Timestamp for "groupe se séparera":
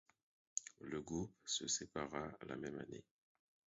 0.99-2.31